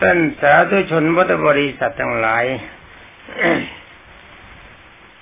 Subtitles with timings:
[0.00, 2.44] ท่านสาธุชนพุทธบริษัททั้งหลาย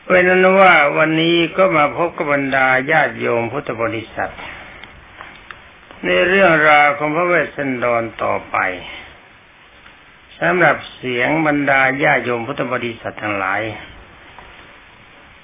[0.07, 4.33] เป็นนั้นว่าวันนี้ก็มาพบกับบรรดาญาติโยมพุทธบริษัท
[6.05, 8.57] ในเรื่องราวของพระเวสสันดรต่อไป
[10.39, 13.63] สำหรับเสียงบรรดาญาโยมพุทธบริษัททั้งหลาย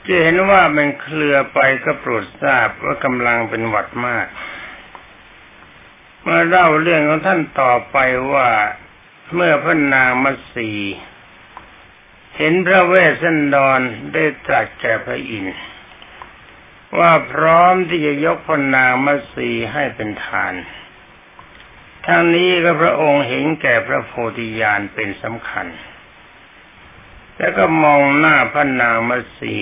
[0.06, 4.26] จะเห็นว่ามันเคลือไปก็โปรดทราบว่ากำลังเป็นหวัดมาก
[6.22, 7.96] เมื่อเล่าเรื่องของท่านต่อไป
[8.32, 8.48] ว่า
[9.34, 10.70] เมื่อพระนางมัสี
[12.36, 13.80] เห็นพระเวสสันดร
[14.14, 15.56] ได้ตรัสแก่พระอินทร์
[16.98, 20.55] ว่าพร้อมที่จะยกพระนางมัสีให้เป็นทาน
[22.06, 25.66] ทั้งนี้ก็พระองค์เห็นแก่พระโพธิญาณเป็นสำคัญ
[27.36, 29.56] แล้วก็มองหน้าพระนางมัสี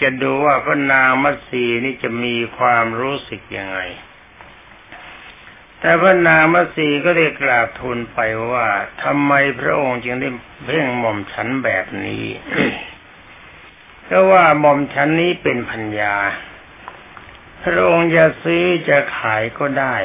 [0.00, 3.80] จะดูว่าพระนางมัสีนี่จะมีความรู้สึกยังไง
[5.80, 8.18] แต่พระนางมัสีก็ได้กราบทูลไป
[8.52, 8.66] ว่า
[9.02, 10.28] ทำไมพระองค์จึงได้
[10.64, 12.26] เพ่งหม่อมฉันแบบนี้
[14.04, 16.14] เพราะว่าหม่อมฉันนี้เป็นพัญญา
[17.62, 19.96] พระองค์จะซื้อจะขายก็ได้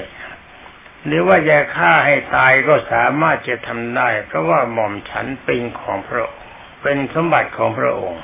[1.06, 6.42] หรือว่าจะฆ่าให้ตายก็สามารถจะทำได้ เพราะว่าหม่อมฉันเป็นของพระองค์
[6.82, 8.22] เป็นสมบัติของพระองค์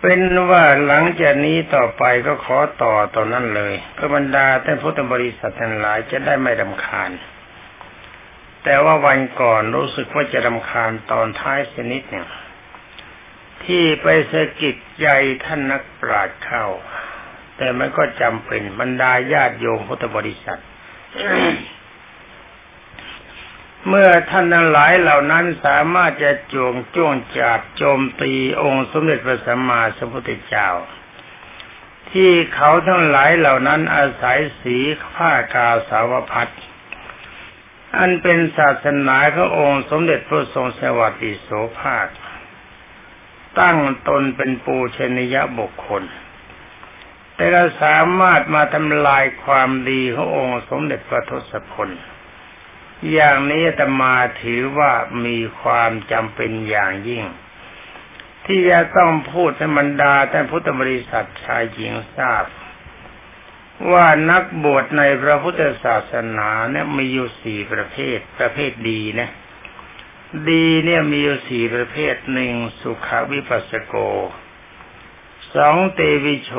[0.00, 7.10] เป็นว่าหลังจากนี้ต่อไปก็ขอต่อตอนนั้นเลยพระบรรดาท่านพุทธบริษัททั้งหลายจะได้ไม่ดำคาญ
[8.64, 12.26] แต่ว่าวันก่อนรู้สึกว่าจะดำคาญตอนท้ายสนิดหนึ่ง
[13.64, 15.08] ที่ไปสะกิดใจ
[15.44, 16.64] ท่านนักปราชญ์เข้า
[17.56, 20.60] แต่มันก็จำเป็นบรรดาญาติโยมพุทธบริษัท
[23.86, 30.68] เมื่อท่านทั้งหลายเหล่านั้นสามารถจะจวงจ้วงจับโจมตีองค์สมเด็จพระสัมมาสัมพุทธเจ้า
[32.12, 34.76] ที่เขาทั้งหลายเหล่านั้นอาศัยสี
[35.14, 36.52] ผ้ากาสาวพัด
[37.98, 42.06] อันเป็นศาสนาขององค์สมเด็จพระทรงสวัสดิโสภาค
[43.60, 46.02] ตั้งตนเป็นปูชนียบุคคล
[47.34, 51.88] แต่เราสามารถมาทำลายความดีขององค์สมเด็จพระทศพล
[53.12, 54.92] อย่างนี้ตมาถือว่า
[55.24, 57.24] มีความจำเป็นอย่างยิ่ง
[58.46, 62.44] ที่จะต้องพูดให้บรรดาท่านพุทธบริษัทชายหญิงทราบ
[63.92, 69.28] ว่านักบวชในพระพุทธศาสนาเนี่ยมีอยู่สี่ประเภท ประเภทดีนะ
[70.50, 73.94] ดีเนี่ยมีอยู่สี่ประเภทหนึ่งสุขวิปัสสโก
[75.54, 76.52] สองเตวิโช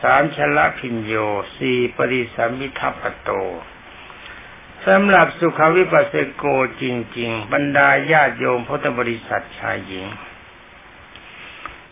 [0.00, 1.14] สามชละพิญโย
[1.56, 3.30] สี่ปริสัมมิทัปโต
[4.86, 6.44] สำหรับสุขวิปัสสโก
[6.82, 6.84] จ
[7.18, 10.06] ริง ๆ บรรดาญาติโยมพุทธบริษัทชายหญิง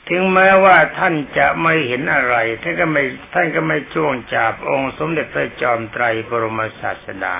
[0.09, 3.03] ถึงแม้ว่าท่านจะไม่เห็นอะไร ท่านก็ไม่
[3.35, 7.37] ท่านก็ไม่จ้วงจับองค์สมเด็จพระจอมไตรบรมศาสดา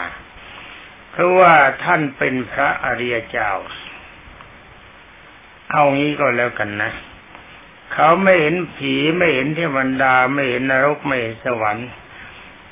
[1.11, 3.51] เพราะว่าท่านเป็นพระอริยเจ้า
[5.71, 6.93] เอางี้ก็แล้วกันนะ
[7.93, 11.89] เขาไม่เห็นผีไม่เห็นเทวดาไม่เห็นนรกไม่เห็นสวรรค์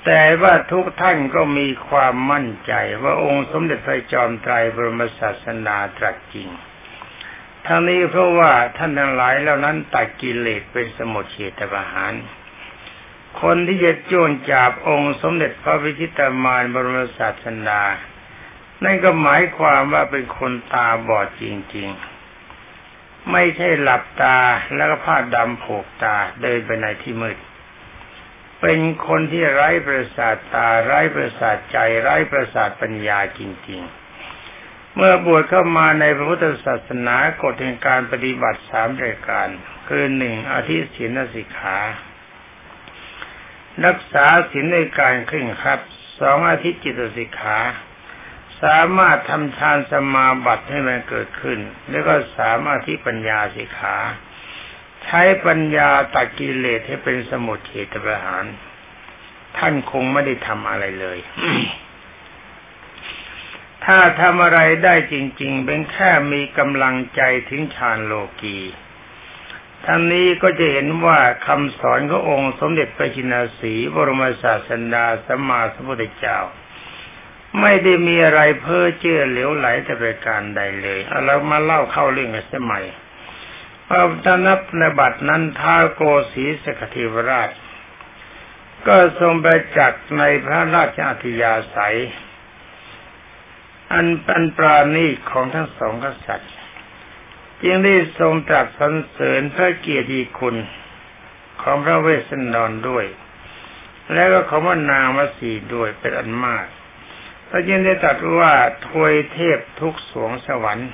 [0.04, 2.72] แต่ว่าทุกท่านก็มีความมั่นใจ
[3.02, 6.48] ว่าองค์สมเด็จพระจอมไตรบรมศาสนาตรัสจริง
[7.66, 12.12] ทั้งนี้เพราะว่าท่านทั้งหลายเหล่านั้นตัดกิเลสเป็นสมุทเฉตประหาร
[13.42, 17.80] คนที่จะโจรจับองค์สมเด็จพระวิชิตามานบรมศาสนา
[18.84, 21.44] นั่นก็หมายความว่าเป็นคนตาบอดจ
[21.76, 24.38] ริงๆ ไม่ใช่หลับตา
[24.76, 27.36] แล้วก็ผ้าดำผูกตาเดินไปในที่มืด
[28.60, 33.82] เป็นคนที่ไร้ประสาทตาไร้ประสาทใจไร้ประสาทปัญญาจริง
[34.34, 39.48] ๆ เมื่อบวชเข้ามาในพระพุทธศาสนากฎแห่งการปฏิบัติสามรายการ
[39.88, 41.78] คือหนึ่งอาทิศีลสิกขา
[43.86, 45.80] รักษาศีลในการครึ่งครับ
[46.20, 47.58] สองอาทิตย์จิตสิกขา
[48.62, 51.58] สามารถทำฌานสมาบัติให้มันเกิดขึ้น
[51.90, 53.96] แล้วก็สามารถที่ปัญญาสิกขา
[55.04, 58.44] ใช้ปัญญาตัดกิเลสให้เป็นสมุทเฉตประหาร
[59.58, 61.18] ท่านคงไม่ได้ทำอะไรเลย
[63.84, 68.58] ถ้าทำอะไรได้จริง ๆ เป็นแค่มีกำลังใจถึงฌานโลกี
[69.86, 76.38] ทั้งนี้ก็จะเห็นว่าคำสอนขององค์สมเด็จพระจินสีบรมศาสดาสัมมาสัมพุทธเจ้า
[77.60, 82.84] ไม่ได้มีอะไรเพ้อเจ้อเหลวไหลแต่ประการใดเลยเอาเรามาเล่าเข้าเรื่องกันสมัย
[83.92, 86.02] พระตนับในบัตรนั้นท้าโก
[86.32, 87.50] ศีสกทิวราช
[88.86, 91.98] ก็ทรงประจักษ์ในพระราชอธิยาศัย
[93.92, 96.52] อันเป็นปราณีของทั้งสองกษัตริย์
[97.62, 100.56] จึงได้ทรงตรัสสรรเสริญพระเกียรติคุณ
[101.62, 103.06] ของพระเวสสันดรด้วย
[104.12, 106.66] และก็ของพระนางวสีด้วยเป็นอันมาก
[107.48, 108.52] พระเจ้าได้ตรัสว่า
[108.88, 110.90] ทวยเทพทุกสวงสวรรค์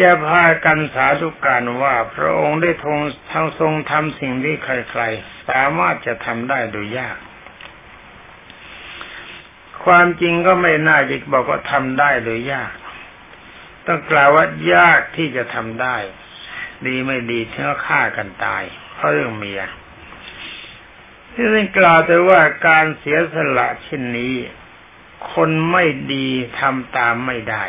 [0.00, 3.00] จะพากันสาธุการว่าพระองค์ได้ทง
[3.32, 7.18] ทั้งทรงทำสิ่งที่ใครๆ สามารถจะทำได้โดยยาก
[9.84, 12.72] ความจริงก็ไม่น่าจะบอกว่าทำได้โดยยาก
[13.86, 15.96] ต้องกล่าวว่ายากที่จะทำได้
[16.86, 18.62] ดีไม่ดีเท่าฆ่ากันตาย
[18.94, 19.62] เพราะเรื่องเมีย
[21.32, 24.34] ที่ท่านกล่าวแต่ว่าการเสียสละเช่นนี้
[25.32, 26.26] คนไม่ดี
[26.60, 27.64] ทำตามไม่ได้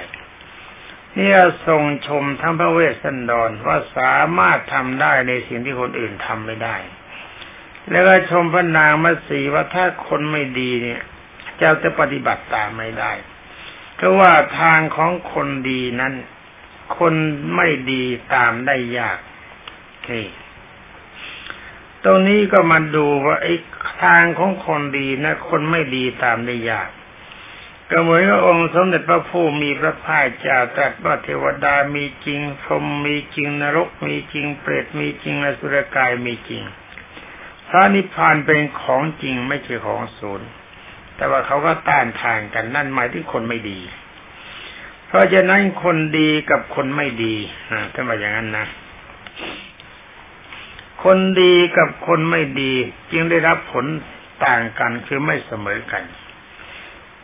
[1.17, 1.31] นี่
[1.67, 6.75] ทรงชมทั้งพระเวสสันดรว่าสามารถทำได้ในสิ่งที่คนอื่นทำไม่ได้
[7.89, 11.01] แล้วก็ชมพระนางมาสีว่าถ้าคนไม่ดีเนี่ย
[11.61, 13.11] จะจะปฏิบัติตามไม่ได้
[13.95, 16.13] เพราะว่าทางของคนดีนั้น
[16.97, 17.13] คน
[17.55, 18.03] ไม่ดี
[18.33, 19.19] ตามได้ยาก
[20.11, 20.27] นี่
[22.03, 23.53] ตรงนี้ก็มาดูว่าไอ้
[24.03, 26.89] ทางของคนดีนะ คนไม่ดีตามได้ยาก
[27.91, 36.63] ก็เหมือนกับองค์สมเด็จพระผู้มีพระภาคเจ้าตรัสว่าเทวดามีจริงพรหมมีจริงนรกมีจริง เปรตมีจริงอสุรกายมีจริง
[37.69, 40.47] พระนิพพานเป็นของจริงไม่ใช่ของศูนย์
[41.15, 43.79] แต่ว่าเขาก็ต้านทานกันนั่นหมายถึงคนไม่ดี
[45.07, 47.35] เพราะฉะนั้นคนดีกับคนไม่ดี
[47.71, 48.65] อ่าถ้ามาอย่างนั้นนะ
[51.03, 52.73] คนดีกับคนไม่ดี
[53.11, 53.85] จึงได้รับผล
[54.45, 56.03] ต่างกันคือไม่เสมอกัน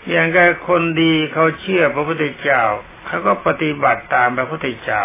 [0.10, 2.64] อย่างกับคนดีเขาเชื่อพระพุทธเจ้า
[3.06, 5.04] เขาก็ปฏิบัติตามพระพุทธเจ้า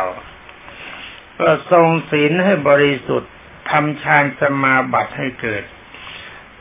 [1.40, 3.32] ก็ทรงศีลให้บริสุทธิ์
[3.70, 5.64] ทำฌานสมาบัติให้เกิด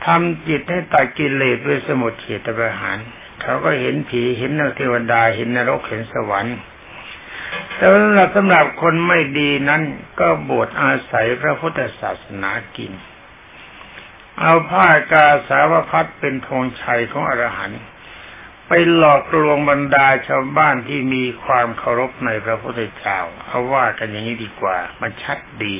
[0.06, 2.98] ทำจิตให้ตัดกิเลสด้วยสมุทเฉตประหาร
[3.42, 6.56] เขาก็เห็นผีเห็นนเทวดาเห็นนรกเห็นสวรรค์
[7.76, 9.82] แต่สำหรับสำหรับคนไม่ดีนั้น
[10.20, 12.92] ก็บวชอาศัยพระพุทธศาสนากิน
[14.40, 17.82] เอาผ้ากาสาวพัดเป็นธงชัยของอรหันต์
[18.68, 25.74] ไปหลอกลวงบรรดาชาวบ้านที่มีความเคารพในพระพุทธเจ้าเอาว่ากันอย่างนี้ดีกว่า มันชัดดี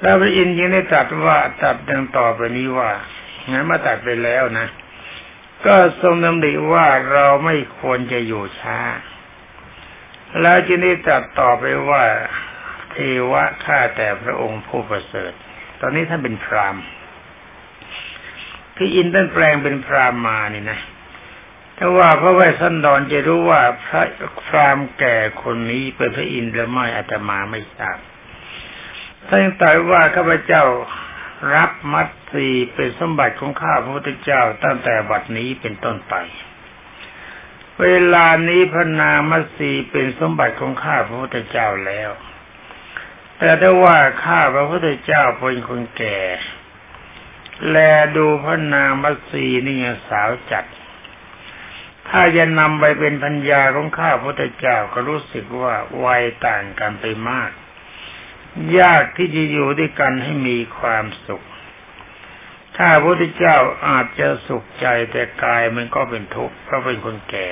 [0.00, 2.90] แล้วพระอินทร์ยังได้ตรัสว่าตัดดังต่อไปนี้ว่า
[3.50, 4.68] งั้นมาตัดไปแล้วนะ
[5.66, 8.78] ก็ทรงดำริว่าเราไม่ควรจะอยู่ช้า
[10.40, 12.02] แล้วจึงได้ตรัสต่อไปว่า
[12.90, 12.96] เท
[13.30, 15.32] วะข้าแต่พระองค์ผู้ประเสริฐ
[15.80, 16.76] ตอนนี้ท่านเป็นพราม
[18.76, 20.80] ที่อินท่านแปลงเป็นพรามมานี่นะ
[21.84, 24.02] ถ้าว่าพระเวสสันดรจะรู้ว่าพระ
[24.46, 27.98] พรามแก่คนนี้เป็นพระอินทร์หรือไม่อาตมาไม่ทราบ
[29.28, 30.64] ท่านตรัสว่าข้าพเจ้า
[31.54, 36.14] รับมัตสีเป็นสมบัติของข้าพระพุทธเจ้าตั้งแต่บัดนี้เป็นต้นไป
[37.82, 42.10] เวลานี้พระนามัสีเป็นสมบัติของข้าพระพุทธเจ้าแล้ว
[43.38, 46.20] แต่ถ้าว่าข้าพระพุทธเจ้าเป็นคนแก่
[47.70, 47.76] แล
[48.16, 50.66] ดูพระนามัสีนี่สาวจัด
[52.08, 57.50] ถ้าจะนำไปเป็นพัญญาของข้าพระพุทธเจ้าก็รู้สึกว่าวัยต่างกันไปมาก
[58.78, 61.46] ยากที่จะอยู่ด้วยกันให้มีความสุข
[62.76, 63.56] ถ้าพระพุทธเจ้า
[63.88, 67.50] อาจจะสุขใจแต่กายมันก็เป็นทุกข์เพราะเป็นคนแก่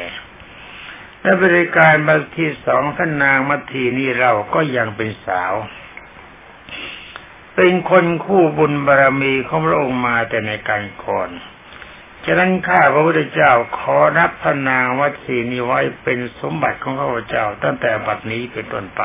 [1.23, 5.55] และบริการมาที่สองท่านนางมัททีนี่เราก็ยังเป็นสาว
[7.56, 11.31] เป็นคนคู่บุญบารรมีของพระองค์มาแต่ในการก่อน
[12.32, 19.02] ฉะนั้นข้าพระพุทธเจ้าขอรับพระนางวัดสีนี้ไว้เป็นสมบัติของข้าพเจ้า ตั้งแต่บัดนี้เป็นต้นไป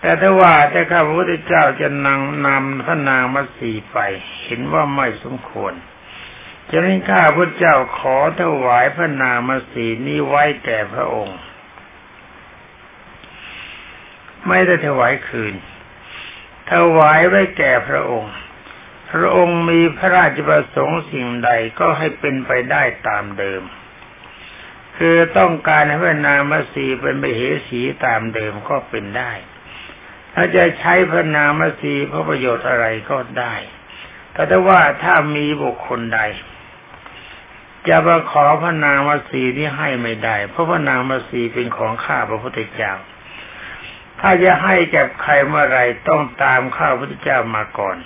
[0.00, 3.98] แต่ถ้าว่าแต่ข้าพระพุทธเจ้าจะนำนำพระนางมาสีไป
[4.42, 5.72] เห็นว่าไม่สมควร
[6.70, 11.38] ฉะนั้นข้าพระเจ้าขอถวายพระนางมาสีนี้ไว้แก่พระองค์
[14.48, 15.54] ไม่ได้ถวายคืน
[16.70, 18.32] ถวายไว้แก่พระองค์
[19.12, 21.50] พระองค์มีพระราชประสงค์สิ่งใด
[21.80, 23.62] ก็ให้เป็นไปได้ตามเดิม
[24.98, 29.32] คือต้องการให้พระนางมาสีเป็นไปเหสีตามเดิมก็เป็นได้
[30.34, 33.54] ถ้าจะใช้พระนามสีเพื่อประโยชน์อะไรก็ได้
[34.32, 36.20] แต่ถ้าว่าถ้ามีบุคคลใด
[37.88, 42.92] จะมาขอพระนามสีที่ให้ไม่ได้ เพราะพระนามสีเป็นของข้าพระพุทธเจ้า
[44.20, 47.96] ถ้าจะให้แก่ใครเมื่อไรต้องตามข้าพระพุทธเจ้ามาก่อน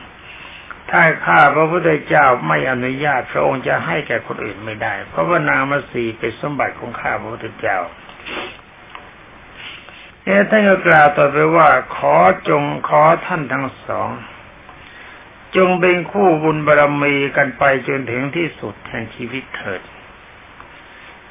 [0.90, 7.78] ถ้าข้าพระพุทธเจ้าไม่อนุญาตพระองค์จะให้แก่คนอื่นไม่ได้ เพราะพระนามสีเป็นสมบัติของข้าพระพุทธเจ้า
[10.24, 12.16] เอท่านก็กล่าวต่อไปว่าขอ
[12.48, 14.10] จงขอท่านทั้งสอง
[15.56, 19.82] จงเป็นคู่บุญบารรมีกันไปจนถึงที่สุดแห่งชีวิตเถิด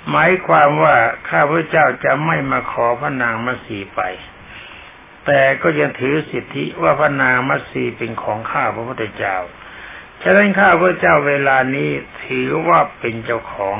[0.09, 0.95] หมายความว่า
[1.29, 4.01] ข้าพระเจ้าจะไม่มาขอพระนางมัสีไป
[5.25, 9.37] แต่ก็ยังถือสิทธิว่าพระนางมัสีเป็นของข้าพระพุทธเจ้า
[10.21, 11.89] ฉะนั้นข้าพระเจ้าเวลานี้
[12.23, 13.77] ถือว่าเป็นเจ้าของ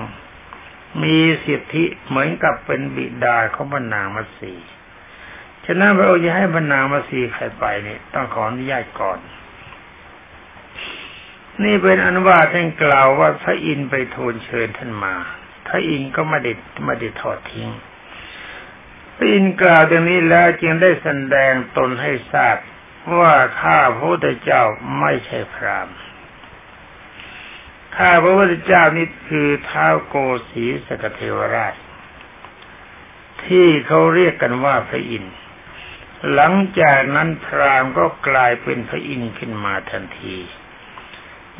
[1.03, 4.53] มีสิทธิเหมือนกับเป็นบิดาของบรรนางมัสี
[5.65, 9.19] ฉะนั้นพระองค์จะให้บรรนางมัสีใครไปนี่ต้องขออนุญาตก่อน
[11.63, 15.15] นี่เป็นอนุวาท่านกล่าวว่าพระอินไปทูลเชิญท่านมา
[15.67, 16.51] พระอินก็ไม่ได้
[16.85, 17.69] ไม่ได้ทอดทิ้ง
[19.21, 22.57] อินกล่าวอย่างนี้แล้วจึงได้แสดงตนให้ทราบ
[23.19, 24.63] ว่าข้าพระพุทธเจ้า
[24.99, 25.89] ไม่ใช่พราม
[27.97, 30.15] ข้าพระพุทธเจ้านี่คือท้าวโก
[30.49, 31.75] สีสกเทวราช
[33.45, 35.35] ที่เขาเรียกกันว่าพระอินทร์
[36.33, 40.37] หลังจากนั้นพรามก็กลายเป็นพระอินทร์ขึ้นมาทันที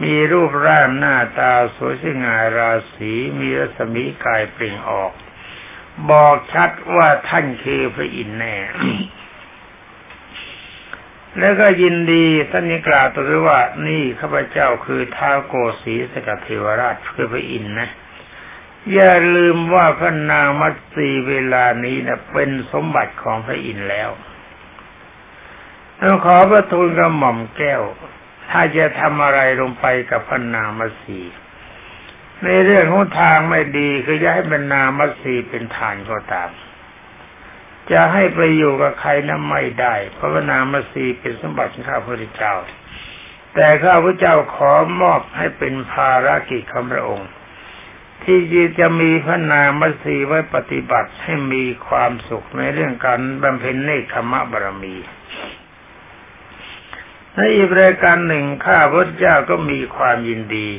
[0.04, 5.12] มีรูปร่างหน้าตาสวยสง่าราศีมีรัศมีกายเปล่งออก
[6.10, 8.56] บอกชัดว่าท่านคือพระอินทร์แน่
[11.40, 17.90] แล้วก็ยินดีท่านนี้กล่าวตัวว่า นี่ข้าพเจ้าคือท้าวโกสีสกัดเทวราชคือพระอินทร์นะ
[18.94, 24.10] อย่าลืมว่าพระนางมัตสีเวลานี้นะเป็นสมบัติของพระอินทร์แล้ว
[26.00, 27.82] ต้องขอพระทูลกระหม่อมแก้ว
[28.50, 31.20] ถ้าจะทำอะไรลงไปกับพระนางมัตสี
[32.44, 36.50] ในเรื่องของทางไม่ดีคือจะให้บรรณามัสีเป็นฐานก็ตาม
[37.92, 42.54] จะให้ไปอยู่กับใครนั้นไม่ได้เพราะว่านามัสีเป็นสมบัติของข้าพระเจ้า
[43.56, 47.30] แต่ข้าพระเจ้าขอมอบให้เป็นภารกิจของพระองค์
[48.24, 48.40] ที่
[48.80, 54.96] จะมีพระนามัสีไว้ปฏิบัติให้มีความสุขในเรื่องการบำเพ็ญเนคขมะบารมี
[57.36, 60.70] ในอีกรายการหนึ่งข้าพระเจ้าก็มีความยินดี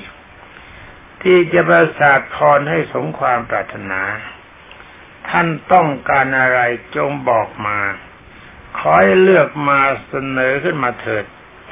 [1.25, 4.03] ที่จะประสาทพรให้สมความปรารถนา
[5.29, 6.61] ท่านต้องการอะไร
[6.97, 7.79] จงบอกมา
[8.79, 11.25] ขอให้เลือกมาเสนอขึ้นมาเถิด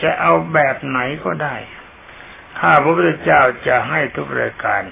[0.03, 1.57] จะเอาแบบไหนก็ได้
[2.59, 4.83] ข้าพระพุทธเจ้าจะให้ทุกรายการ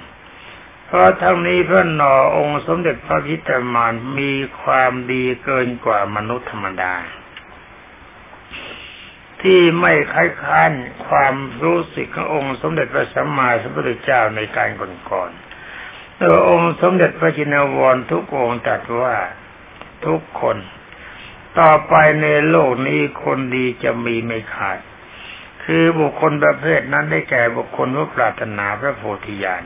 [0.87, 6.95] เพราะทั้งนี้พระนอองค์สมเด็จพระพิตรมานมีความดีเกินกว่ามนุษย์ธรรมดา
[9.43, 10.73] ที่ไม่ค้ายค้าน
[11.07, 14.69] ความรู้สึกขององค์สมเด็จพระสัมมาสัมพุทธเจ้าในการ
[15.11, 19.17] ก่อนๆตัวองค์สมเด็จพระจินวรทุกองค์ตรัสว่า
[20.07, 20.57] ทุกคน
[21.59, 24.79] ต่อไปในโลกนี้คนดีจะมีไม่ขาด
[25.65, 29.63] คือบุคคลประเภทนั้นได้แก่บุคคลผู้ปรารถนาพระโพธิญาณ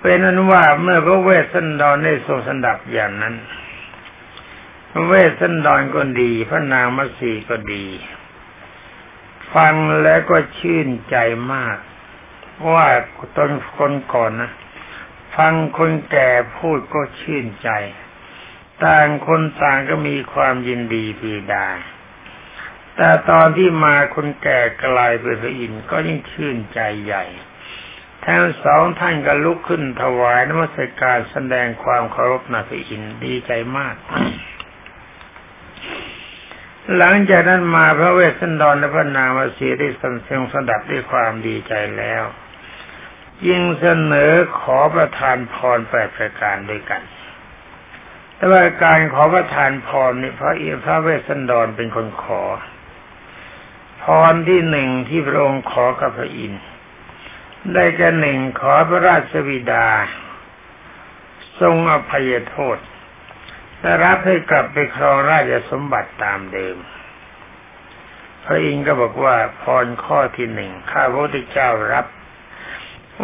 [0.00, 3.34] เป็นนั้นว่าเมื่อพระเวสสันดรได้ทรงสันดับอย่างนั้น
[5.04, 7.86] เวสสันดรก็ดี พระนางมัสีก็ดี
[9.54, 11.16] ฟังแล้วก็ชื่นใจ
[11.52, 11.78] มาก
[12.72, 12.86] ว่า
[13.36, 14.50] ตนคนก่อนนะ
[15.36, 17.70] ฟังคนแก่พูดก็ชื่นใจ
[18.84, 21.66] ต่างคนต่างก็มีความยินดีปีดา
[22.96, 27.24] แต่ตอนที่มาคนแก่กลายเป็นพระอินทร์ก็ยิ่งชื่นใจใหญ่
[28.24, 33.96] ทั้งสองท่านก็ลุกขึ้นถวายนมัสการแสดงความเคารพนาพระอินทร์ดีใจมาก
[36.94, 42.24] หลังจากนั้นมาพระเวสสันดรและพระนางมาสีได้สันเงสดับด้วยความดีใจแล้ว
[43.46, 47.02] ยิ่งเสนอขอประทานพรแปดประการด้วยกัน
[48.36, 52.42] แต่ว่าการขอประทานพรนี่พระอิพระเวสสันดรเป็นคนขอ
[54.02, 56.52] พรที่หนึ่งที่พระองค์ขอกับพระอิน
[57.74, 59.86] ได้แก่หนึ่งขอพระราชวิดา
[61.60, 62.78] ทรงอภัยโทษ
[63.86, 66.76] และรับให้กลับไปครองราชสมบัติตามเดิม
[68.44, 72.06] พระอินทร์ก็บอกว่าพรข้อที่หนึ่งข้าพระพุทธเจ้ารับ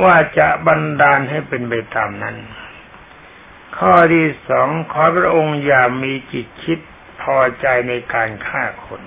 [0.03, 2.37] ว่าจะบันดาลให้เป็นไปตามนั้น
[3.79, 6.79] ข้อที่สองขอพระองค์อย่ามีจิตคิด
[7.23, 9.03] พอใจในการฆ่าคน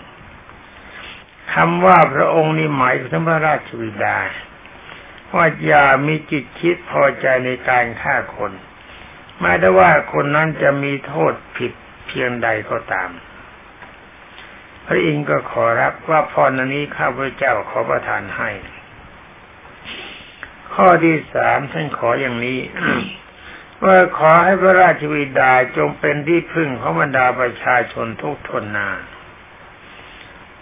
[1.54, 4.18] คำว่าพระองค์นี่หมายถึงพระราชวิดา
[5.34, 8.54] ว่าอย่ามีจิตคิดพอใจในการฆ่าคน
[9.42, 11.72] ไม่ได้ว่าคนนั้นจะมีโทษผิด
[12.08, 13.10] เพียงใดก็ตาม
[14.86, 18.52] พระอินทร์ก็ขอรับว่าพรนี้ข้าพระเจ้าขอประทานให้
[20.74, 22.60] ข้อที่สามท่านขออย่างนี้
[23.84, 28.90] ว่าขอให้พระราชวิดาจงเป็นที่พึ่งของบรรดาประชาชนทุกทนนา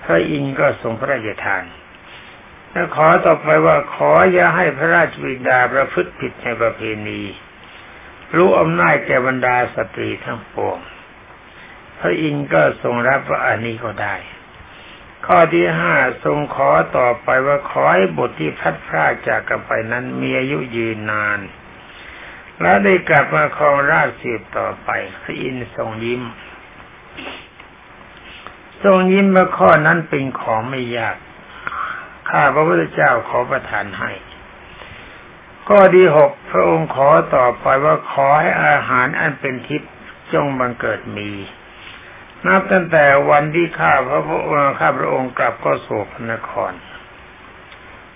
[0.03, 1.63] พระอินทร์ก็ทรงพระราชทาน
[2.72, 7.22] และขอต่อไปว่าขออย่าให้พระราชวิดาประพฤติผิดในประเพณี
[8.36, 10.80] รู้อำนาจแก่บรรดาสตรีทั้งปวง
[12.00, 14.16] พระอินทร์ก็ทรงรับว่าอันนี้ก็ได้
[15.25, 21.40] ข้อที่ห้าทรงขอต่อไปว่าขอให้บุตรที่พัดพรากจากกันไปนั้นมีอายุยืนนาน
[22.62, 24.90] และได้กลับมาครองราชสืบต่อไป
[25.22, 26.22] พระอินทร์ทรงยิ้ม
[28.84, 31.18] ทรงยิ้มว่าข้อนั้นเป็นของไม่ยาก
[32.30, 34.12] ข้าพระพุทธเจ้าขอประทานให้
[35.70, 39.91] ก็ดีหกพระองค์ขอต่อไปว่าขอให้อาหารอันเป็นทิพย์
[40.34, 41.32] จงบังเกิดมี
[42.46, 44.43] นับตั้งแต่วันที่ข้าพระพุทธ
[44.79, 46.74] ข้าพระองค์กลับก็สู่พระนคร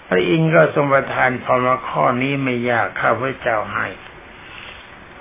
[0.08, 3.88] พระอินทร์ก็ทรงประทานพรว่าข้อนี้ไม่ยากข้าพระเจ้าให้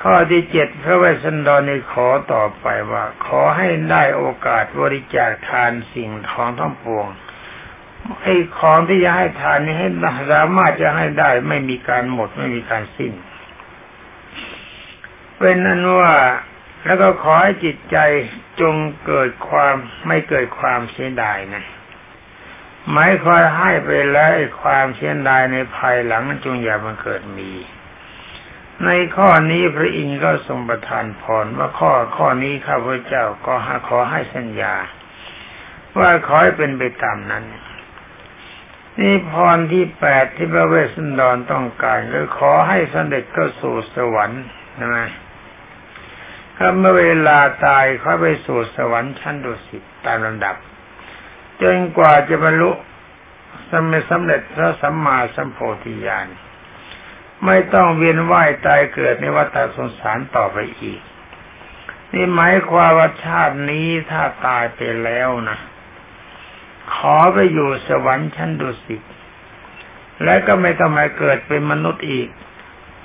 [0.02, 7.06] ข้อที่เจ็ดพระเวสสันดรในขอต่อไปว่า ขอให้ได้โอกาสบริจาคทานสิ่งของทั้งปวง
[8.20, 9.88] ไอ้ของที่จะให้ทานนี้ให้
[10.32, 13.12] สามารถจะให้ได้ไม่มีการหมดไม่มีการสิ้น
[15.38, 16.14] เป็นนั้นว่า
[16.84, 17.96] แล้วก็ขอให้จิตใจ
[18.60, 18.75] จง
[19.06, 19.75] เกิดความ
[20.06, 21.64] ไม่เกิดความเสียดายนะ
[22.92, 24.30] หมายความให้ไปแล้ว
[24.62, 27.52] ความเสียดายในภายหลังจงอย่ามันเกิดมี
[28.84, 33.54] ในข้อนี้พระอินทร์ก็ทรงประทานพรว่าข้อข้อนี้ข้าพเจ้าก็
[33.88, 34.75] ขอให้สัญญา
[35.98, 37.44] ว่าขอให้เป็นไปตามนั้น
[39.00, 44.45] นี่พรที่แปดที่พระเวสสันดรต้องการคือขอให้สเด็จเข้าสู่สวรรค์
[44.81, 45.11] นะ
[46.57, 50.57] ถ้าเมื่อเวลาตายเขาไปสู่สวรรค์ชั้นดุสิตตามลำดับ
[51.62, 52.71] จนกว่าจะบรรลุ
[53.71, 56.29] สำเร็จสำเร็จพระสัมมาสัมโพธิญาณ
[57.45, 61.00] ไม่ต้องเวียนว่ายตายเกิดในวัฏสงสารต่อไปอีก
[62.12, 65.59] นี่หมายความว่าชาตินี้ถ้าตายไปแล้วนะ
[66.95, 69.02] ขอไปอยู่สวรรค์ชั้นดุสิต
[70.25, 72.28] และก็ไม่ต้องมาเกิดเป็นมนุษย์อีก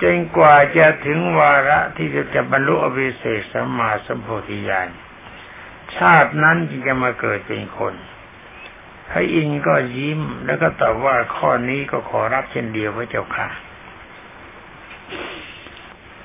[0.02, 4.88] จนกว่าจะถึงวาระที่จะจะบรรลุอภิเศษสัมมาสัมโพธิญาณ
[5.96, 7.94] ชาตินั้นจึงจะมาเกิดเป็นคน
[9.08, 13.48] พระอินทร์ก็ยิ้มแล้วก็ตอบว่าข้อนี้ก็ขอรับเช่นเดียวพระเจ้าค่ะ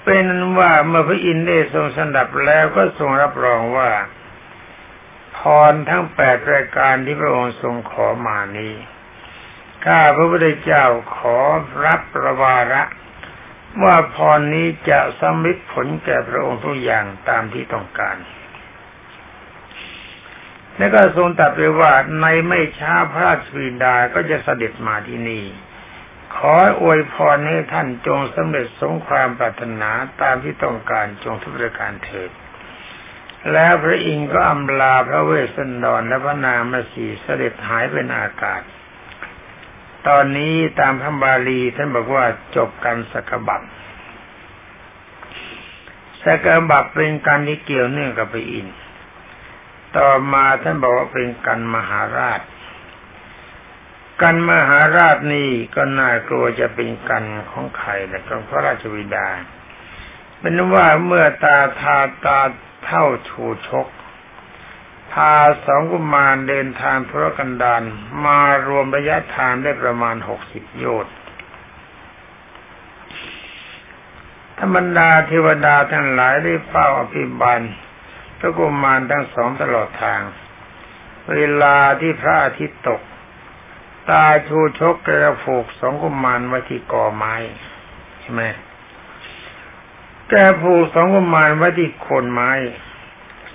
[0.03, 3.89] เป็นนั้นว่าเมื่อพระอินทร์ได้ทรงสนับแล้วก็ทรงรับรองว่า
[5.37, 5.39] พ
[5.69, 8.73] รทั้งแปดรายการที่พระองค์ทรงขอมานี้
[9.85, 10.85] ข้าพระพุทธเจ้า
[11.17, 11.39] ขอ
[11.85, 12.83] รับประวาระ
[13.83, 18.17] ว่าพรนี้จะสำเร็จผลแก่พระองค์ทุกอย่างตามที่ต้องการ
[20.77, 25.45] และก็ทรงตรัสไปว่าในไม่ช้าพระราชบิดาก็จะเสด็จมาที่นี่
[26.35, 32.31] ขออวยพรให้ท่านจงสำเร็จสงความปรารถนาตามที่ต้องการจงทุกประการเถิด
[33.51, 38.61] แล้วพระอินทร์ก็อำลาพระเวสสันดรและพระนามสีเสด็จหายเป็นอากาศ
[40.07, 43.61] ตอนนี้ตามพระบาลีท่านบอกว่าจบการสกบับ
[46.23, 48.77] สกบับเป็นการที่เกี่ยวเนื่องกับพระอินทร์
[49.97, 52.41] ต่อมาท่านบอกว่าเป็นการมหาราช
[54.21, 59.27] กันมหาราชนี่ก็น่ากลัวจะเป็นกันของใครแต่ของพระราชวิดา
[60.39, 62.39] เป็นว่าเมื่อตาทาตา
[62.87, 63.87] เท่าชูชก
[65.11, 65.33] พา
[65.65, 67.81] สองกุมารเดินทางธุรกันดาร
[68.25, 71.15] มารวมระยะทางได้ประมาณหกสิบโยชน์
[74.59, 77.61] ธรรมดาเทวดาทั้งหลายได้เฝ้าอภิบาล
[78.39, 80.21] พระกุมารทั้งสองตลอดทาง
[81.33, 83.01] เวลาที่พระอาทิตย์ตก
[84.09, 87.33] ตาชูชกกระผูกสองกุมารไว้ที่กอไม้
[88.21, 88.43] ใช่ไหม
[90.29, 92.51] แกผูกสองกุมารไว้ที่โคนไม้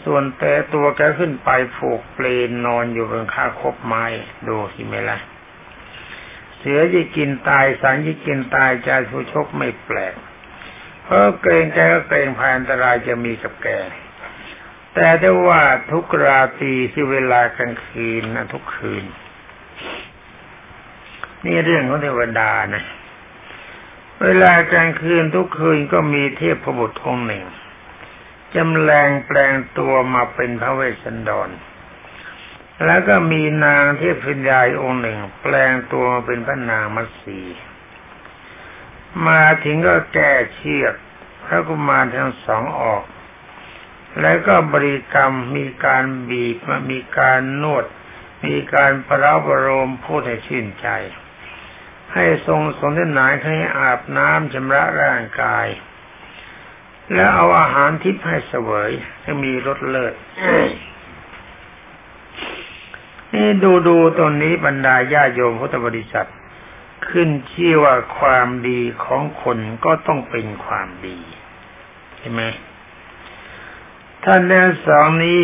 [0.04, 4.04] ส่วนแต่ตัวแกขึ้นไปผูกเปลนนอนอยู่บนข้าคบไม้
[4.48, 5.18] ดูสิไหมละ่ะ
[6.58, 10.14] เสือจะกินตายสังจะกินตายใจผู้ชกไม่แปลก
[11.04, 13.68] เพราะเกรงแกก็เกรงภัยอันตรายจะมีกับแก
[14.94, 19.04] แต่ได้ว่าทุกราตรีที่เวลากลางคืนนะทุกคืน
[21.44, 22.84] นี่เรื่องของเทวดานะ
[24.22, 27.44] เวลากลางคืนทุกคืนก็มีเทพบุตรองค์หนึ่ง
[28.54, 31.50] จำแรงแปลงตัวมาเป็นพระเวสสันดร
[32.84, 37.40] แล้วก็มีนางเทพพิญญาองค์หนึ่ง แปลงตัวมาเป็นพระนางมัตสี
[39.26, 40.94] มาถึงก็แก้เชือก
[41.44, 43.04] พระกุมารทั้งสองออก
[44.20, 46.56] แล้วก็บริกรรมมีการบีบ
[46.90, 47.84] มีการนวด
[48.44, 50.88] มีการประรบรมพูดให้ชื่นใจ
[52.14, 55.66] ให้ทรงสนทนาให้อาบน้ำชำระร่างกาย
[57.14, 58.90] แล้วเอาอาหารทิพย์ให้เสวย
[59.22, 60.14] ให้มีรสเลิศ
[63.34, 66.28] นี่ดูดูตรงนี้บรรดาญาโยมพุทธบริษัท
[67.08, 71.18] ขึ้นชื่อว่าความดีของคนก็ต้องเป็นความดี
[72.18, 72.42] ใช่ไหม
[74.24, 75.42] ท่านแนวสองนี้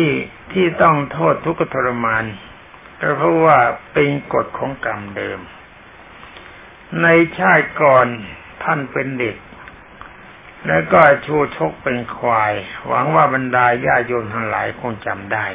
[0.51, 2.25] ที่ต้องโทษทุกขทรมาน
[2.99, 3.57] ก็เพราะว่า
[3.93, 5.39] เป็นกฎของกรรมเดิม
[7.03, 8.07] ในชาติก่อน
[8.63, 9.35] ท่านเป็นเด็ก
[10.67, 12.53] แล้วก็ชูชกเป็นควาย
[12.87, 15.45] หวังว่าบรรดาญาโยมทั้งหลายคงจำได้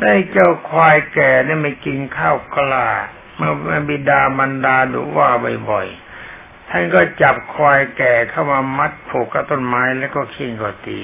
[0.00, 2.88] ได้เจ้าควายแก่เนี่ยไม่กินข้าวกล้า
[3.36, 5.28] เมื่อบิดามันดาดูว่า
[5.70, 11.02] บ่อยๆ ท่านก็จับควายแก่เข้ามามัดผูกกับต้นไม้แล้วก็ขิ้งก็ตี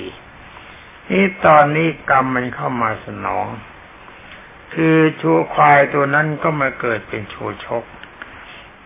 [1.10, 3.46] นี่ตอนนี้กรรมมันเข้ามาสนอง
[4.74, 7.84] คือชูควายตัวนั้นก็มาเกิดเป็นชูชก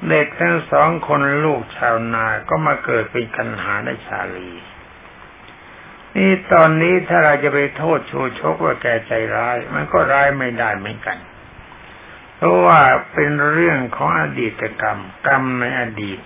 [0.08, 4.50] เด็กทั้งสองคนลูกชาวนาก็มาเกิดเป็นกันหาในชาลี
[6.16, 11.18] นี่ตอนนี้ถ้าเราจะไปโทษชูชกว่าแกใจร้าย มันก็ร้ายไม่ได้เหมือนกัน
[12.36, 12.80] เพราะว่า
[13.12, 16.20] เป็นเรื่องของอดีตกรรม กรรมในอดีต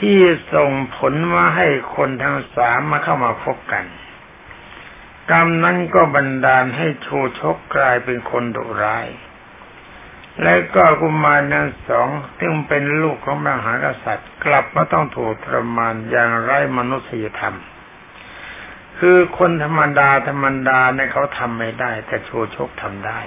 [0.00, 0.18] ที่
[0.54, 3.84] ส่งผลมาให้คนทั้งสามมาเข้ามาพบกัน
[5.30, 7.08] กรรมนั้นก็บันดาลให้โช
[7.40, 9.06] ชกกลายเป็นคนดุร้าย
[10.42, 17.56] และก็กุมารทั้งสองซึ่งเป็นลูกของมหากษัตริย์ กลับมาต้องถูกทรมานอย่างไร้มนุษยธรรม
[18.98, 23.20] คือคนธรรมดาธรรมดาเนี่ยเขาทำไม่ได้ แต่โชชกทำได้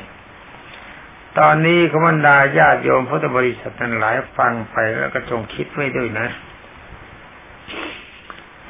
[1.39, 6.27] ตอนนี้ขบันดาญาติโยมพุทธบริษัทนั้นหลายฟังไปแล้วก็จงคิดไว้ด้วยนะ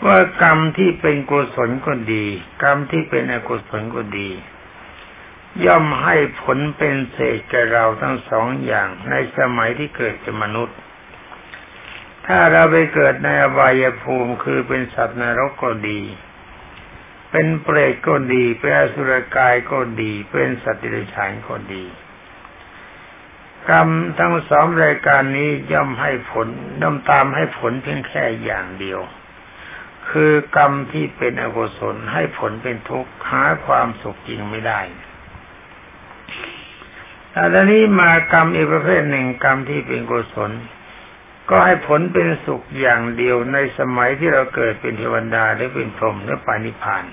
[0.06, 2.26] ว่ากรรมที่เป็นกุศลก็ดี
[2.64, 4.30] กรรมที่เป็นอกุศลก็ดี
[5.66, 10.78] ย่อมให้ผลเป็นเศษแก่เราทั้งสองอย่างในสมัยที่เกิดเป็นมนุษย์
[12.28, 16.02] ถ้าเราไปเกิดในอบายภูมิคือเป็นสัตว์นรกก็ดี
[17.32, 21.84] เป็นเปรตก็ดี เป็นอสุรกายก็ดี เป็นสัตว์ดิบฉานก็ดี
[23.70, 26.48] กรรมทั้งสองรายการนี้ย่อมให้ผล
[26.82, 29.00] ย่อมตามให้ผลเพียงแค่อย่างเดียว
[30.10, 34.82] คือกรรมที่เป็นอกุศลให้ผลเป็นทุกข์หาความสุขจริงไม่ได้
[37.38, 40.52] อันนี้มากรรมอีกประเภทหนึ่งกรรมที่เป็นกุศล
[41.50, 47.04] ก็ให้ผลเป็นสุขอย่างเดียวในสมัยที่เราเกิดเป็นเทวดาหรือเป็นพรหมหรือปานิพาน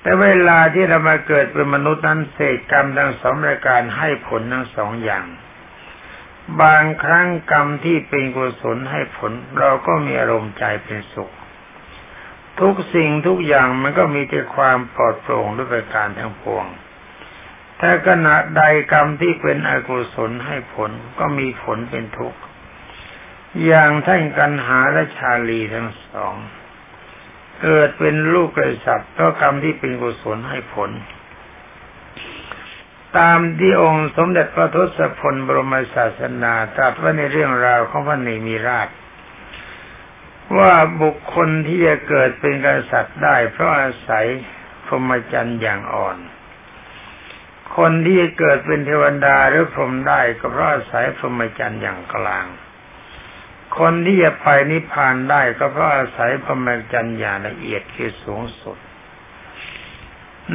[0.00, 5.24] แต่เวลาที่เรามาเกิดเป็นมนุษย์นั้นเศษกรรมทั้งสองรายการให้ผลทั้งสองอย่าง
[6.62, 11.30] บางครั้งกรรมที่เป็นกุศลให้ผล เราก็มีอารมณ์ใจเป็นสุข
[12.60, 16.66] ทุกสิ่งทุกอย่างมันก็มีแต่ความปลอดโปร่งด้วยประการทั้งปวง
[17.80, 18.62] ถ้าขณะใด
[18.92, 22.40] กรรมที่เป็นอกุศลให้ผลก็มีผลเป็นทุกข์
[23.64, 26.34] อย่างท่านกันหาและชาลีทั้งสอง
[27.62, 30.90] เกิดเป็นลูกกริย์เพราะกรรมที่เป็นกุศลให้ผล
[33.18, 38.88] ตามที่องค์สมเด็จพระทศพลบรมศาสนาตรัสไว้ในเรื่องราวของพระเนมีราช
[40.58, 44.26] ว่าบุคคลที่จะเกิดเป็นกษัตริย์ได้เพราะอาศัย
[44.84, 46.18] พรหมจรรย์อย่างอ่อน
[47.76, 52.46] คนที่จะเกิดเป็นเทวดาหรือพรหมได้ก็เพราะอาศัยพรหมจรรย์อย่างกลาง
[53.78, 58.78] คนที่จะไปนิพพานได้ก็เพราะอาศัยพรหมจรรย์อย่างละเอียดคือสูงสุด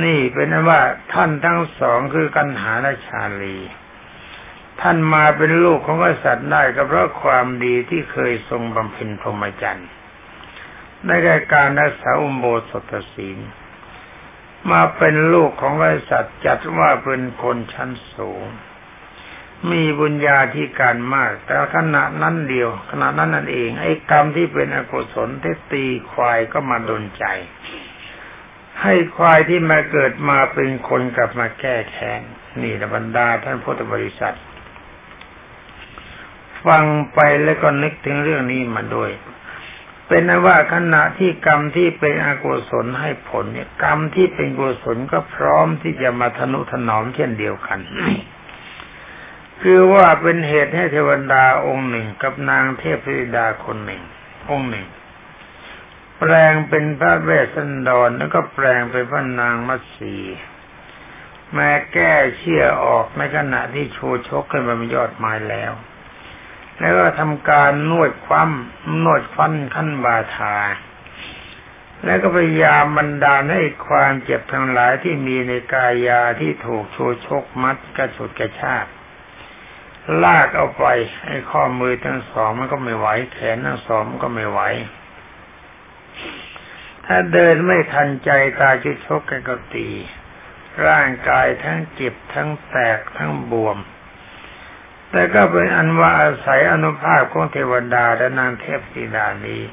[0.04, 0.82] นี่เป็นว่า
[1.14, 3.58] ท่านทั้งสองคือกันหาและชาลี
[4.82, 9.90] ท่านมาเป็นลูกของกษัตริย์ได้ก็เพราะความดีที่เคยทรงบำเพ็ญพรหมจรรย์
[11.08, 11.12] ใน
[11.54, 13.38] การรักษาอุโบสถศีล
[14.72, 18.44] มาเป็นลูกของกษัตริย์จัดว่าเป็นคนชั้นสูง
[19.72, 27.26] มีบุญญาธิการมาก แต่ขณะนั้นเดียว ขณะนั้นนั่นเอง ไอ้กรรมที่เป็นอกุศลที่ตีควายก็มาดนใจ
[28.82, 32.22] ให้ควายที่มาเกิดมาเป็นคนกลับมาแก้แค้น
[32.62, 34.38] นี่ละบรรดาท่านพุทธบริษัท
[36.66, 39.12] ฟังไปแล้วก็นึกถึงเรื่องนี้มาด้วย
[40.08, 47.80] เป็นนว่าขณะที่กรรมที่เป็นอกุศลให้ผลเนี่ยกรรมที่เป็นกุศลก็พร้อมที่จะมาทนุถนอมเช่นเดียวกัน
[49.62, 54.02] คือว่าเป็นเหตุให้เทวดาองค์หนึ่งกับนางเทพธิดาคนหนึ่ง
[54.50, 54.88] องค์หนึ่ง
[56.20, 60.16] แปลงเป็นพระเวสสันดรแล้วก็แปลงเป็นพระนางมัตสี
[61.54, 65.72] แม้แก้เชี่ยออกในขณะที่โชชกขึ้นมาเป็นยอดไม้แล้ว
[66.80, 70.58] แล้วก็ทำการนวดคว่ำนวดฟันขั้นบาทา
[72.06, 78.86] แล้วก็พยายามบรรดาให้ความเจ็บทั้งหลายที่มีในกายาที่ถูกโชชกมัดกระสุดกระชาก
[80.24, 80.86] ลากเอาไป
[81.26, 84.60] ให้ข้อมือทั้งสองมันก็ไม่ไหวแขนทั้งสองมันก็ไม่ไหว
[87.06, 89.90] ถ้าเดินไม่ทันใจตาจุดชกกันก็ตี
[90.88, 93.78] ร่างกายทั้งเจ็บทั้งแตกทั้งบวม
[95.14, 99.64] แต่ก็เป็นอันว่าอาศัยอนุภาพของเทวดาและนางเทพธิดานี้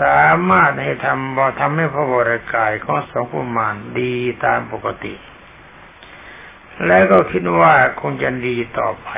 [0.00, 5.14] สามารถให้ทำบอทำให้พระวรกายของสองกุมารดีตามปกติ
[6.86, 9.10] แล้วก็คิดว่าคงจะดีต่อไป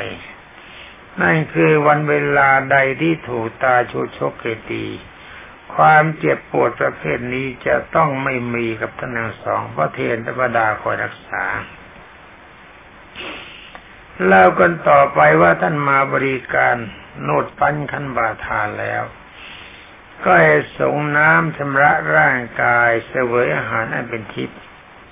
[1.21, 4.87] นั่นคือวันเวลาใดที่ถูกตาชุชกเกตี
[5.75, 11.45] ความเจ็บปวดประเภทนี้จะต้องไม่มีกับท่านทั้งสองพระเทนธรรมดาคอยรักษา
[14.23, 16.77] เล่ากันต่อไปว่าท่านมาบริการ
[17.23, 19.03] โนดปั้นขันบาทานแล้ว
[20.25, 24.61] ก็ให้สงน้ำชำระร่างกายเสวยอาหารอันเป็นทิพย์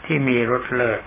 [0.04, 1.00] ที่มีรสเลิศ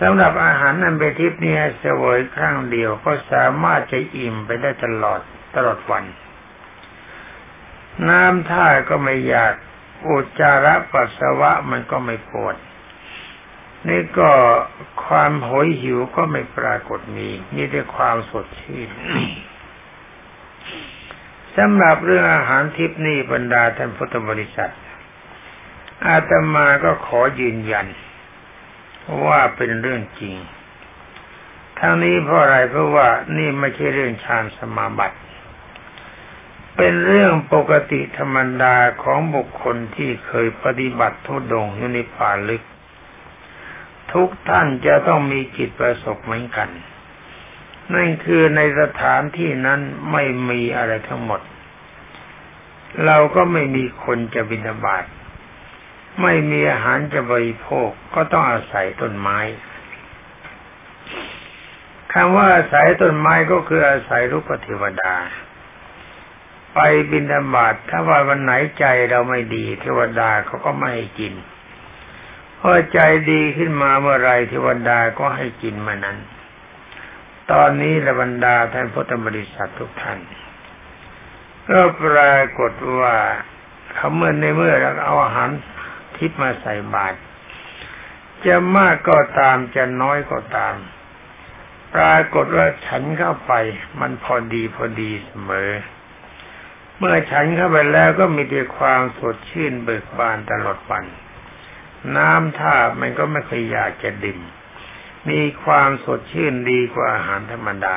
[0.00, 5.20] สำหรับอาหารอันเป็นทิพย์นี้เสวยครั้งเดียวก็สามารถจะอิ่มไปได้ตลอด
[5.56, 6.04] ตลอดวัน
[8.08, 9.54] น้ำท่าก็ไม่อยาก
[10.06, 12.56] อุจจาระปัสสาวะมันก็ไม่ปวด
[13.88, 14.30] นี่ก็
[15.04, 18.88] ความหอยหิวก็ไม่ปรากฏมี มีแต่ความสดชื่น
[21.56, 24.72] สำหรับเรื่องอาหารทิพนี่บรรดาท่านพุทธบริษัท
[26.06, 27.86] อาตมาก็ขอยืนยัน
[29.26, 30.36] ว่าเป็นเรื่องจริง
[31.78, 35.18] ทั้งนี้เพราะอะไรเพราะว่านี่ไม่ใช่เรื่องฌานสมาบัติ
[36.76, 42.62] เป็นเรื่องปกติธรรมดาของบุคคลที่เคยปฏิบัติทุดงอยู่ในป่าลึก
[44.14, 46.68] ทุกท่านจะต้องมีจิตประสบเหมือนกัน
[47.94, 49.80] นั่นคือในสถานที่นั้น
[50.12, 51.40] ไม่มีอะไรทั้งหมด
[53.06, 55.04] เราก็ไม่มีคนจะบิณฑบาต
[56.22, 59.38] ไม่มีอาหารจะบริโภคก็ต้องอาศัยต้นไม้
[62.12, 65.14] คำว่าอาศัยต้นไม้ก็คืออาศัยรูปเทวดา
[66.74, 66.78] ไป
[67.10, 71.34] บิณฑบาตถ้าว่าวันไหนใจเราไม่ดี เทวดาเขาก็ไม่ให้กิน
[72.66, 72.98] พอใจ
[73.30, 76.18] ดีขึ้นมาเมื่อไรเทวดาก็ให้กินมานั้น
[77.52, 80.18] ตอนนี้ระบรรดาท่านพุทธบริษัททุกท่าน
[81.68, 83.16] ก็ปรากฏว่า
[83.94, 85.50] เขาเมื่อในเมื่อเราเอาอาหาร
[86.16, 87.16] ทิพมาใส่บาตร
[88.46, 90.74] จะมากก็ตามจะน้อยก็ตาม
[91.94, 93.52] ปรากฏว่าฉันเข้าไป
[94.00, 95.70] มันพอดีพอดีเสมอ
[96.98, 101.04] เมื่อฉันเข้าไปแล้วก็มีแต่ความสดชื่นเบิกบานตลอดวัน
[102.16, 104.40] น้ำท่ามันก็ไม่เคยอยากจะดื่ม
[105.30, 107.96] มีความสดชื่นดีกว่าอาหารธรรมดา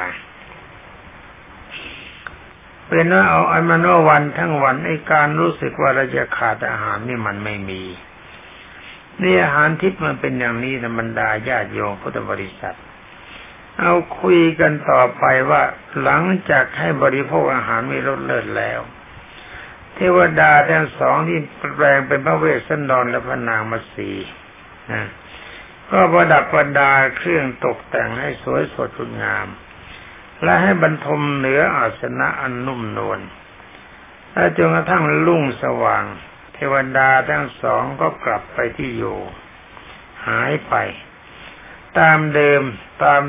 [2.88, 7.84] เป็นว่าเอาไอันมันว่าวันทั้งวันไอ้การรู้สึกว่าเราจะขาดอาหารนี่มันไม่มี
[9.22, 12.78] นี่อาหารทิพย์มันเป็นอย่างนี้ธรรมดาญาติโยมพุทธบริษัท
[13.80, 15.64] เอาคุยกันต่อไปว่า
[16.02, 18.80] หลังจากให้บริโภคอาหารมีรสเลิศแล้ว
[19.98, 21.40] เทวดาทั้งสองที่
[21.76, 24.10] แปลงเป็นพระเวสสันดรและพระนางมาสี
[24.92, 25.08] นะ
[25.90, 29.48] ก็ประดับประดาเครื่องตกแต่งให้สวยสดงดงาม
[30.44, 33.20] และให้บรรทมเหนืออาสนะอันนุ่มนวล
[34.34, 36.04] และจนกระทั่งลุ่งสว่าง
[36.54, 39.18] เทวดาทั้งสองก็กลับไปที่อยู่
[40.28, 40.74] หายไป
[42.00, 42.62] ตามเดิม
[43.04, 43.22] ตาม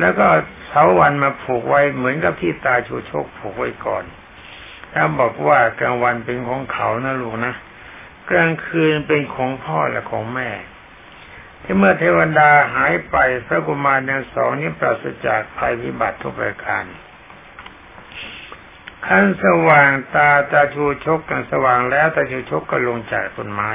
[0.00, 0.26] แล้วก็
[0.66, 4.04] เสาวันมาผูกไว้เหมือนกับที่ตาชูชกผูกไว้ก่อน
[4.94, 7.54] ถ้าบอกว่ากลางวันเป็นของเขานะลูกนะ
[8.30, 10.50] กลางคืนเป็นของพ่อและของแม่
[11.62, 16.84] ที่เมื่อเทวดาหายไปพระกุมารทั้งสองนี้ปราศจากภัยพิบัติทุกประการ
[19.06, 23.70] ขั้นสว่างตาตาชูชกกันสว่างแล้วตาชูชกก็ลงจากต้นไม้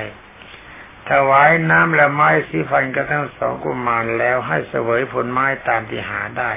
[1.10, 6.52] ถวายน้ำและไม้สีฟันกันทั้งสองกุมารแล้วให้เสวยผลไม้ตามที่หาได้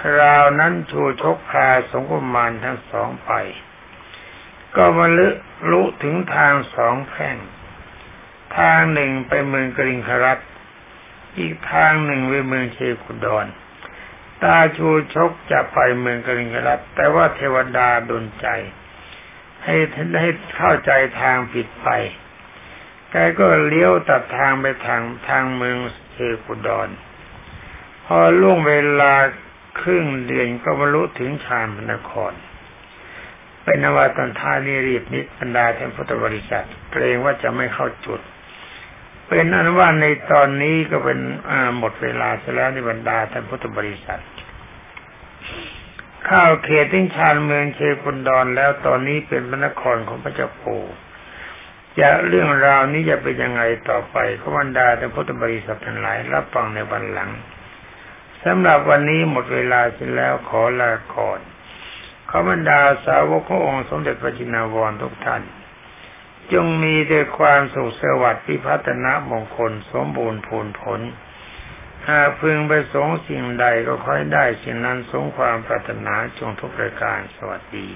[0.00, 3.32] คราวนั้นชูชกพาสงกุมารทั้งสองไป
[4.76, 5.28] ก็มาลึ
[5.70, 7.36] ลุถึงทางสองแพร่ง
[8.58, 10.38] ทางหนึ่งไปเมืองกริงครัต
[11.38, 13.46] อีกทางหนึ่งไปเมืองเชคุดอน
[14.42, 18.46] ตาชูชกจะไปเมืองกริงครัตแต่ว่าเทวดาดนใจ
[19.64, 19.76] ให้
[20.20, 21.88] ให้เข้าใจทางผิดไป
[23.10, 25.76] แกก็เลี้ยวตัดทางไปทางทางเมือง
[26.12, 26.88] เชคุดอน
[28.04, 29.14] พอล่วงเวลา
[29.80, 32.32] ครึ่งเดือนก็บรรลุถึงชานพนคร
[33.64, 38.20] เป็นนวตอนท้ายนี้รีบนิดบรรดาท่านพุทธบริษัทเกรงว่าจะไม่เข้าจุด
[39.26, 41.18] เป็นอันว่าในตอนนี้ก็เป็น
[41.78, 44.22] หมดเวลาเสียแล้วในบรรดาท่านพุทธบริษัท
[46.28, 50.82] ข้าวเขตทิ้งชานเมืองเชคุนดอนแล้วตอนนี้เป็นพระนครของพระเจ้าปู่
[52.00, 57.30] จะเรื่องราวนี้จะเป็นยังไงต่อไปขบรรดาท่านพุทธบริษัททั้งหลายรับฟังในวันหลัง
[58.44, 61.40] สำหรับวันนี้หมดเวลาเสียแล้วขอลาก่อน
[62.30, 65.42] ขบรรดาสาวกขององค์สมเด็จพระจินาวรทุกท่าน
[66.52, 71.00] จงมีแต่ความสุขสวัสดิ์พิพัฒนามงคลสมบูรณ์ผลผล
[72.08, 77.88] หากพึงประสงค์สิ่งใดก็ค่อยได้สิ่งนั้นสงความปรารถนาจงทุกประการสวัสดี